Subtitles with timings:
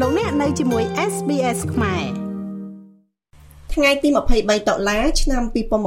[0.00, 2.04] លោកអ្នកនៅជាមួយ SBS ខ្មែរ
[3.74, 5.42] ថ្ងៃទី23ដុល្លារឆ្នាំ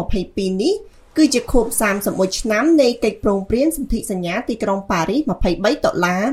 [0.07, 0.73] 2022នេះ
[1.17, 1.65] គឺជាខួប
[2.03, 6.23] 31ឆ្នាំនៃកិច្ចព្រមព្រៀងសន្ធិសញ្ញាទីក្រុងប៉ារីស23ដុល្លារ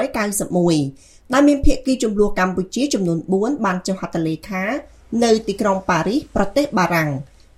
[0.00, 4.64] 1991ដែលមានភាគីចំនួនកម្ពុជាចំនួន4បានចុះហត្ថលេខា
[5.24, 7.10] នៅទីក្រុងប៉ារីសប្រទេសបារាំង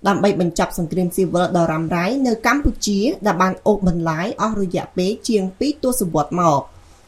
[0.07, 6.61] ដើម្បីបញ្ចប់សង្គ្រាមស៊ីវិលដ៏រ៉ាំរ៉ៃនៅកម្ពុជាដែលបានអូសបន្លាយអស់រយៈពេលជាង2ទសវត្សរ៍មក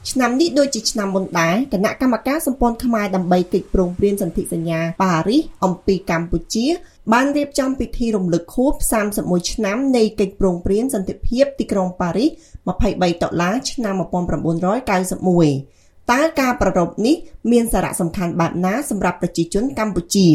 [0.08, 6.66] ឆ្នាំនេះដូចជាឆ្នាំមុនដែរគណៈកម្មការសម្ព័ន្ធខ្មែរដើម្បីកិច្ចព្រមព្រៀងសន្ធិសញ្ញាប៉ារីសអំពីកម្ពុជា
[7.14, 8.74] បានរៀបចំពិធីរំលឹកខួប
[9.12, 12.30] 31ឆ្នាំនៃកិច្ចព្រមព្រៀងសន្តិភាពទីក្រុងប៉ារីស
[12.68, 17.16] 23ដុល្លារឆ្នាំ1991តើការប្រារព្ធនេះ
[17.52, 20.30] មានសារៈសំខាន់បែបណាសម្រាប់ប្រជាជនកម្ពុជា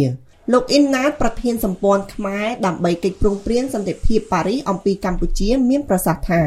[0.52, 6.42] លោកអ៊ីនណាតប្រធានសម្ព័ន្ធខ្មែរដើម្បីកិច្ចព្រមព្រៀងសន្តិភាពប៉ារីសអំពីកម្ពុជាមានប្រសាសន៍ថា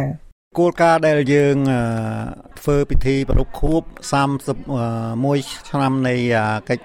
[0.55, 1.57] គោលការណ៍ដែលយើង
[2.59, 3.81] ធ្វើពិធីប្រពខួប
[4.95, 6.15] 31ឆ្នាំនៃ
[6.69, 6.83] កិច្ច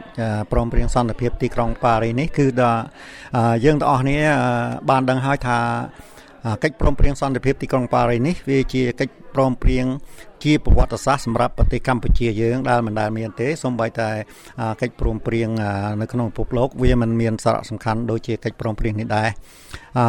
[0.52, 2.82] ព្រមព្រៀងសន្តិភាពទីក្រុងប៉ារីសនេះគឺដល់
[3.64, 4.18] យើងទាំងអស់គ្នា
[4.90, 5.58] បានដឹងហើយថា
[6.62, 9.86] កិច្ចព្រមព្រៀងសន្តិភាពទីក្រុងប៉ារីសនេះវាជាកិច្ចព្រមព្រៀង
[10.44, 14.10] ជាប្រវត្តិសាស្ត្រសម្រាប់ប្រទេសកម្ពុជាយើងដែលមិនដែលមានទេសូម្បីតែ
[14.80, 15.48] កិច្ចព្រមព្រៀង
[16.00, 19.28] នៅក្នុងពិភពលោក វាមិនមានសារៈសំខាន់ដូចជាកិច្ចព្រមព្រៀងនេះដែរ
[19.98, 20.06] អឺ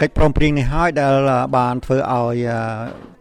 [0.00, 1.14] កិច្ចព្រមព្រៀងនេះហើយដែល
[1.56, 2.36] បានធ្វើឲ្យ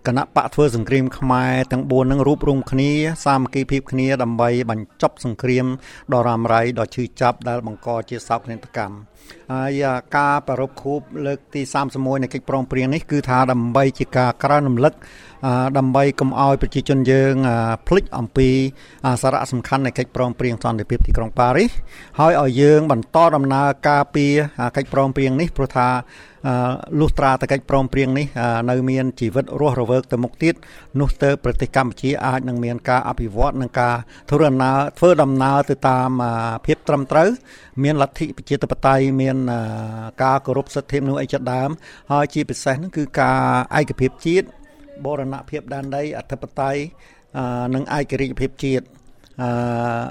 [0.08, 2.92] គណៈបកធ្វើសង្គ្រាមខ្មែរទាំង4នឹងរួបរวมគ្នា
[3.26, 5.66] សាមគ្គីភាពគ្នាដើម្បីបញ្ចប់សង្គ្រាម
[6.14, 8.96] ដ៏រ៉ាំរ៉ៃដ៏ឈឺចាប់ដែលបង្កជាសោកនាដកម្ម
[9.54, 9.84] ហើយ
[10.18, 11.62] ការប្រពខូបលើកទី
[11.94, 14.94] 31នៃកិច្ចព្រមព្រៀងនេះគឺថាដើម្បីជាការក្រើនរំលឹក
[15.78, 17.36] ដើម្បីកុំឲ្យប្រជាជនយើង
[17.88, 18.50] ភ្លេចអំពី
[19.22, 21.72] សារៈសំខាន់នៃកិច្ចព្រមព្រៀងសន្តិភាពទីក្រុងប៉ារីស
[22.20, 24.34] ហើយឲ្យយើងបន្តដំណើរការពារ
[24.78, 25.88] កិច្ចព្រមព្រៀងនេះព្រោះថា
[27.00, 28.26] លុះត្រាតែកិច្ចព្រមព្រៀងនេះ
[28.70, 30.56] នៅមានជីវិតរស់រវើកទៅមុខទៀត
[31.00, 33.96] នោះទៅប្រទេសកម្ពុជាអាចនឹងមានការអភិវឌ្ឍនិងការ
[34.30, 36.10] ធ្វើដំណើរធ្វើដំណើរទៅតាម
[36.66, 37.30] ភាពត្រឹមត្រូវ
[37.84, 39.38] មានលទ្ធិប្រជាធិបតេយ្យមាន
[40.24, 41.70] ការគោរពសិទ្ធិមនុស្សអីជាដើម
[42.12, 43.40] ហើយជាពិសេសនោះគឺការ
[43.80, 44.48] ឯកភាពជាតិ
[45.06, 46.80] បូរណភាពដែនដីអធិបតេយ្យ
[47.76, 48.86] និងឯករាជ្យភាពជាតិ
[49.42, 50.06] អឺ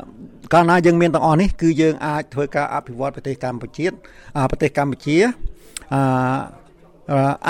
[0.52, 3.86] កាលណាយើងមានទាំងអស់នេះគឺយើងអាចធ្វើការអភិវឌ្ឍប្រទេសកម្ពុជា
[4.50, 5.16] ប្រទេសកម្ពុជា
[5.94, 6.00] អឺ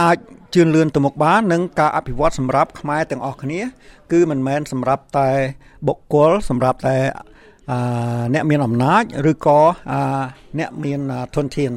[0.01, 0.17] អាច
[0.55, 3.61] ជឿនលឿនទៅមុខបាននិងការអភិវឌ្ឍសម្រាប់ខ្មែរទាំងអស់គ្នា
[4.13, 5.31] គឺមិនមែនសម្រាប់តែ
[5.87, 6.97] បុគ្គលសម្រាប់តែ
[8.35, 9.61] អ្នកមានអំណាចឬក៏
[10.59, 11.01] អ្នកមាន
[11.35, 11.73] ធនធាន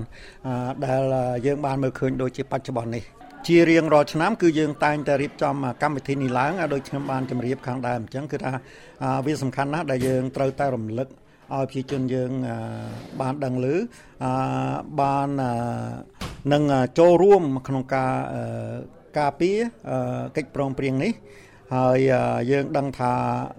[0.85, 1.01] ដែល
[1.45, 3.03] យើងបានមើលឃើញដូចជាបច្ចុប្បន្ននេះ
[3.47, 8.51] ជារៀងរាល់ឆ្នាំគឺយើងតែងតែរៀបចំកម្មវិធីនេះឡើងដោយខ្ញុំបានជម្រាបខាងដើមអញ្ចឹងគឺថា
[9.25, 11.07] វាសំខាន់ណាស់ដែលយើងត្រូវតែរំលឹក
[11.55, 12.31] ឲ្យប្រជាជនយើង
[13.21, 13.75] បានដឹងឮ
[15.01, 15.29] បាន
[16.53, 16.63] នឹង
[16.99, 18.13] ចូលរួមក្នុងការ
[19.19, 19.57] ការពារ
[20.37, 21.13] កិច្ចព្រមព្រៀងនេះ
[21.75, 21.97] ហើយ
[22.51, 23.13] យើងដឹងថា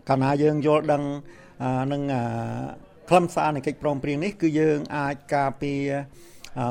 [0.09, 1.03] កាលណាយើងយល់ដឹង
[1.93, 2.03] នឹង
[3.09, 5.82] ខ្លឹមសារនៃកិច្ចព្រមព្រៀងនេះគឺយើងអាចការពារ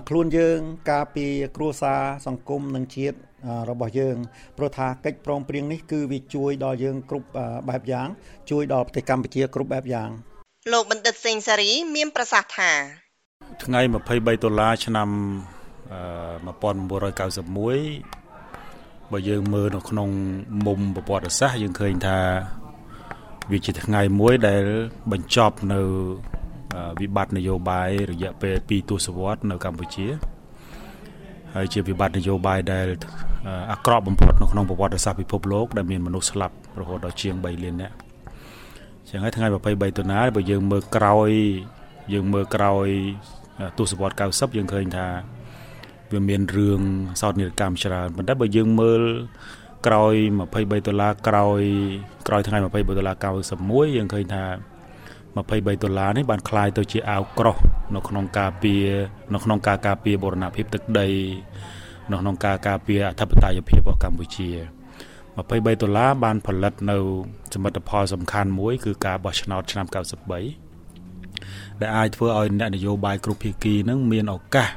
[0.10, 0.60] ខ្លួនយើង
[0.92, 3.18] ការពារគ្រួសារសង្គមនិងជាតិ
[3.70, 4.18] របស់យើង
[4.58, 7.28] ព្រោះថាកិច្ចព្រមព្រៀងនេះគឺវាជួយដល់យើងគ្រប់
[7.70, 8.08] បែបយ៉ាង
[8.50, 10.10] ជួយដល់ប្រទេសកម្ពុជាគ្រប់បែបយ៉ាង
[10.74, 12.72] លោកបណ្ឌិតសេងសារី មានប្រសាសន៍ថា
[13.64, 13.94] ថ្ងៃ23
[14.44, 15.10] ដុល្លារឆ្នាំ
[16.36, 20.10] 1991បើយើងមើលនៅក្នុង
[20.66, 22.20] មុំប្រវត្តិសាស្ត្រយើងឃើញថា
[23.52, 24.64] វាជាថ្ងៃមួយដែល
[25.12, 25.82] បញ្ចប់នៅ
[27.02, 30.08] វិបត្តិនយោបាយរយៈពេល2ទសវត្សរ៍នៅកម្ពុជា
[31.56, 32.88] ហើយជាវិបត្តិនយោបាយដែល
[33.72, 37.98] អាក្រក់បំផុតនៅក្នុងប្រវត្តិសាស្ត្រពិភពលោកដែលមានមនុស្សស្លាប់រហូតដល់ជាង3លាននាក់
[39.09, 39.59] ចឹងហើយថ្ងៃ23ដុ
[40.05, 41.31] ល្លារបើយើងមើលក្រោយ
[42.13, 42.89] យើងមើលក្រោយ
[43.79, 45.09] ទសវត្សរ៍90យើងឃើញថា
[46.13, 46.81] វាមានរឿង
[47.21, 49.03] សោតនីរកម្មច្រើនប៉ុន្តែបើយើងមើល
[49.87, 50.15] ក្រោយ
[50.51, 51.61] 23ដុល្លារក្រោយ
[52.29, 53.17] ក្រោយថ្ងៃ23ដុល្លារ
[53.57, 54.45] 91យើងឃើញថា
[55.35, 57.57] 23ដុល្លារនេះបានคล้ายទៅជាអាវក្រោះ
[57.95, 58.87] នៅក្នុងការពារ
[59.35, 61.09] នៅក្នុងការការពារបូរណភាពទឹកដី
[62.11, 64.49] នៅក្នុងការការពារអធិបតេយ្យភាពរបស់កម្ពុជា
[65.38, 66.98] 23ដុល្លារបានផលិតនៅ
[67.54, 69.86] សមិទ្ធផលសំខាន់មួយ គឺការបោះឆ្នោតឆ្នាំ
[70.84, 74.70] 93ដែលអាចធ្វើឲ្យអ្នកនយោបាយគ្រប់ភាគីនឹងមានឱកាស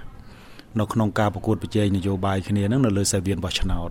[0.80, 3.90] នៅក្នុងការប្រកួតប្រជែងនយោបាយគ្នានឹងនៅលើសាវៀនបោះឆ្នោត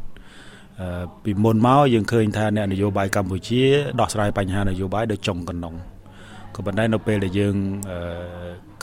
[1.24, 3.64] ពីមុនមកយើងឃើញថាអ្នកនយោបាយកម្ពុជា
[4.00, 5.76] ដោះស្រាយបញ្ហានយោបាយដោយចុងកណ្ដុង
[6.56, 7.56] ក៏ប៉ុន្តែនៅពេលដែលយើង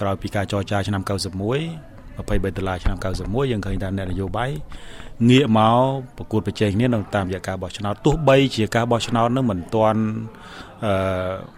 [0.00, 4.50] ក្រោយពីការចរចាឆ្នាំ91 23ដុល្លារឆ្នាំ91យើងឃើញថាអ្នកនយោបាយ
[5.30, 5.80] ងាកមក
[6.16, 10.00] ប្រកួតប្រជែងគ្នានៅតាមរយៈការបោះឆ្នោតទោះបីជាការបោះឆ្នោតនឹងមិនទាន់
[10.86, 11.56] អឺ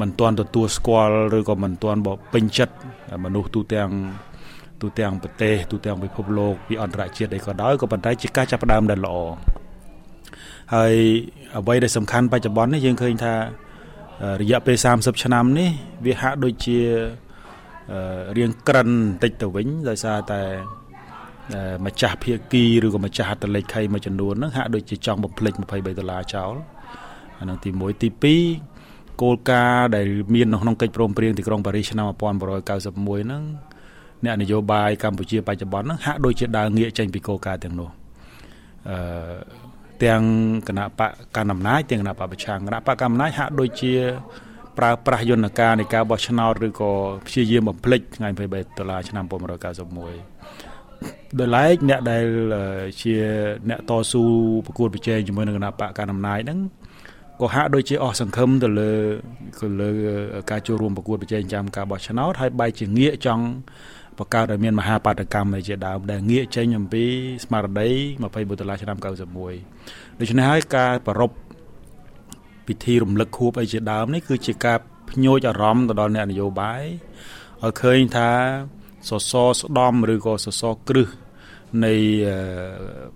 [0.00, 1.98] មិនទាន់ទទួលស្គាល់ឬក៏មិនទាន់
[2.32, 2.74] ពេញចិត្ត
[3.24, 3.88] មនុស្សទូទាំង
[4.82, 9.16] ទូទាំងប្រទេសទូទាំងពិភពលោកពីអន្តរជាតិអីក៏ដោយក៏ប៉ុន្តែជាការចាប់ផ្ដើមដែលល្អ
[10.74, 10.94] ហើយ
[11.58, 13.34] អ្វីដែលសំខាន់បច្ចុប្បន្ននេះយើងឃើញថា
[14.40, 15.70] រយៈពេល30ឆ្នាំនេះ
[16.04, 16.78] វាហាក់ដូចជា
[18.36, 20.40] រៀងក្រិនបន្តិចទៅវិញដោយសារតែ
[21.86, 26.54] ម្ចាស់ភៀកគីឬក៏ម្ចាស់ហត្ថលេខីមួយចំនួនហ្នឹងហាក់ដូចជាចង់បំភ្លេច23ដុល្លារចោល
[27.38, 28.08] អានឹងទី1ទី
[28.62, 33.42] 2គោលការណ៍ដែលមាននៅក្នុងកិច្ចព្រមព្រៀងទីក្រុងប៉ារីសឆ្នាំ1991ហ្នឹង
[34.24, 37.90] អ្នកនយោបាយកម្ពុជាបច្ចុប្បន្នហ្នឹងហាក់ដូចជាដើរងាកចេញពីគោលការណ៍ទាំងនោះ
[38.90, 38.98] អឺ
[40.04, 40.22] ទាំង
[40.68, 43.92] គណៈបកកណ្ដាលអំណាចទាំងគណៈបកប្រឆាំងគណៈបកកណ្ដាលអំណាចហាក់ដូចជា
[44.78, 46.92] ប្រើប្រាស់យន្តការនៃការបោះឆ្នោតឬក៏
[47.26, 49.34] ព្យាយាមបំភ្លេចថ្ងៃ23ដុល្លារឆ្នាំ1991
[51.38, 52.24] ដោយឡែកអ្នកដែល
[53.00, 53.14] ជា
[53.68, 54.22] អ្នកតស៊ូ
[54.66, 56.58] ប្រកួតប្រជែងជាមួយនឹងគណៈបកកណ្ដាលអំណាចហ្នឹង
[57.40, 58.92] ក៏ហាក់ដូចជាអស់សង្ឃឹមទៅលើ
[59.60, 59.90] ទៅលើ
[60.50, 63.44] ការចូលរួមប្រកួតប្រជែងចាំការបោះឆ្នោតហើយបែរជាងាកចង់
[64.18, 67.04] បង្កើតឲ្យមានមហាបាតកម្មជាដើមដែលងាកចេញអំពី
[67.44, 67.88] ស្មារតី
[68.26, 71.30] 24ដុល្លារឆ្នាំ91ដូច្នេះហើយការប្រព
[72.68, 74.78] ពិធីរំលឹកខួបអីជាដើមនេះគឺជាការ
[75.10, 76.82] ភ្ញូចអារម្មណ៍ទៅដល់អ្នកនយោបាយ
[77.62, 78.30] ឲ្យឃើញថា
[79.08, 81.08] សសរស្ដំឬក៏សសរគ្រឹះ
[81.84, 81.94] នៃ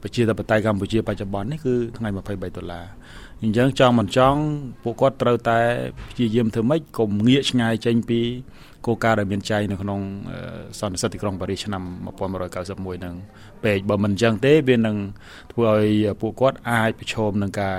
[0.02, 2.86] ប្រជាធិបតេយ្យកម្ពុជាបច្ចុប្បន្ននេះគឺថ្ងៃ23ដុល្លារ
[3.42, 4.40] អញ្ចឹងចង់មិនចង់
[4.82, 5.58] ពួកគាត់ត្រូវតែ
[6.10, 8.20] ព្យាយាមធ្វើម៉េចកុំងាកឆ្ងាយចេញពី
[8.86, 10.00] គោលការណ៍ដែលមានចែងនៅក្នុង
[10.78, 11.82] សន្និសីទទីក្រុងប៉ារីសឆ្នាំ
[12.40, 13.14] 1991នឹង
[13.64, 14.96] ពេកបើមិនអញ្ចឹងទេវានឹង
[15.52, 15.88] ធ្វើឲ្យ
[16.20, 17.78] ពួកគាត់អាចប្រឈមនឹងការ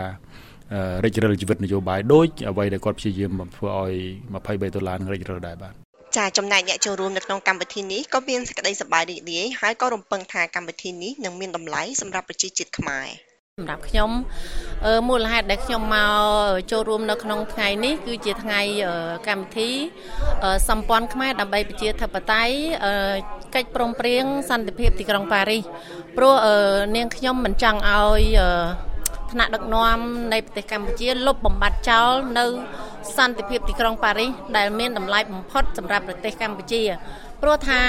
[1.03, 3.93] រិចរិលជីវិតនយោបាយដូចអ្វីដែលគាត់ព្យាយាមធ្វើឲ្យ
[4.33, 5.73] 23ដុល្លារនឹងរិចរិលដែរបាទ
[6.17, 13.07] ចាចំណែកអ្នកចូលរួមនៅក្នុងកម្មវិធីនេះក៏មានសេចក្តីសប្បាយរីករាយហើយក៏រំពឹងថាកម្មវិធីនេះនឹងមានតម្លៃសម្រាប់ប្រជាជាតិខ្មែរ
[13.59, 14.11] សម្រាប់ខ្ញុំ
[15.09, 16.13] មូលហេតុដែលខ្ញុំមក
[16.71, 18.61] ចូលរួមនៅក្នុងថ្ងៃនេះគឺជាថ្ងៃ
[19.27, 19.69] កម្មវិធី
[20.69, 22.53] សម្ព័ន្ធខ្មែរដើម្បីប្រជាធិបតេយ្យ
[23.55, 25.63] កិច្ចព្រមព្រៀងសន្តិភាពទីក្រុងប៉ារីស
[26.17, 26.35] ព្រោះ
[26.95, 28.21] នាងខ្ញុំមិនចង់ឲ្យ
[29.33, 29.97] ថ្នាក់ដឹកនាំ
[30.33, 32.45] នៃប្រទេសកម្ពុជាលុបបំបាត់ចោលនៅ
[33.17, 36.81] សន្តិភាពទីក្រុងប៉ារីសដែលមានតម្លៃបំផុតសម្រាប់ប្រទេសកម្ពុជា
[37.41, 37.81] ព្រោះថា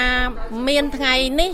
[0.67, 1.51] មានថ្ងៃនេះ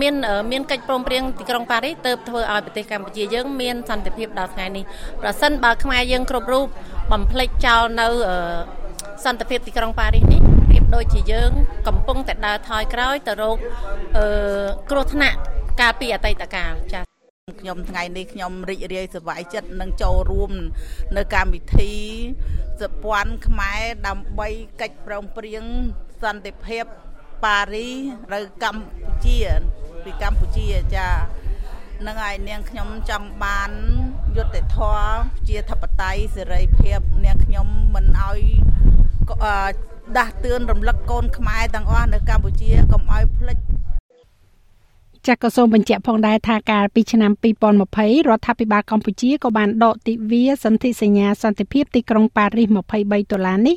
[0.00, 0.14] មាន
[0.50, 4.84] មានកិច្ចព្រមព្រៀងទីក្រុងប៉ារីសទៅធ្វើឲ្យប្រទេសកម្ពុជាយើងមានសន្តិភាពដល់ថ្ងៃនេះ
[5.22, 6.66] ប្រសិនបើខ្មែរយើងគ្រប់រូប
[7.12, 8.06] បំភ្លេចចោលនៅ
[9.24, 11.50] សន្តិភាពទីក្រុងប៉ារីសនេះប្រៀបដូចជាយើង
[11.88, 13.56] កំពុងតែដើរថយក្រោយទៅរក
[14.90, 15.36] គ្រោះថ្នាក់
[15.80, 17.19] កាលពីអតីតកាលចា៎
[17.60, 20.52] ខ្ញុំថ្ងៃនេះខ្ញុំរីករាយសប្បាយចិត្តនឹងចូលរួម
[21.16, 21.94] នៅកម្មវិធី
[22.82, 24.48] សព័ន្ធខ្មែរដើម្បី
[24.80, 25.64] កិច្ចប្រឹងប្រែង
[26.22, 26.84] សន្តិភាព
[27.44, 27.88] ប៉ារី
[28.32, 29.40] នៅកម្ពុជា
[30.04, 30.66] ពីកម្ពុជា
[30.96, 31.08] ចា
[32.06, 33.70] នឹងហើយនាងខ្ញុំចង់បាន
[34.36, 35.08] យុត្តិធម៌
[35.48, 38.40] ជាធិបតេយ្យសេរីភាព នាងខ្ញុំមិនឲ្យ
[40.18, 43.58] ដាស់តឿនរំលឹកកូនខ្មែរទាំងអស់នៅកម្ពុជាកុំឲ្យភ្លេច
[45.26, 47.32] ចាក់ក៏សូមបញ្ជាក់ផងដែរថាកាលពីឆ្នាំ
[47.80, 53.76] 2020រដ្ឋាភិបាលកម្ពុជាក៏បានដកទិវាសន្ធិសញ្ញាសន្តិភាពទីក្រុងប៉ារីស23ដុល្លារនេះ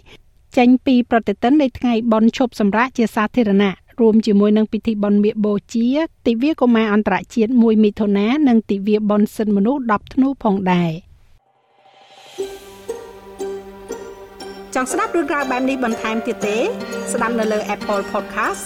[0.58, 5.88] ចេញពីប្រតិទិននៃថ្ងៃបុណ្យឈប់សម្រាកជាសាធារណៈរួមជាមួយនឹងពិធីបុណ្យមាឃបូជា
[6.28, 10.92] ទិវាកុមារអន្តរជាតិ1មិថុនានិងទិវាបុណ្យសិទ្ធិមនុស្ស10ធ្នូផងដែរ
[14.76, 16.58] ចង់ស្ដាប់រឿងរ៉ាវបែបនេះបន្ថែមទៀតទេ
[17.14, 18.66] ស្ដាប់នៅលើ Apple Podcast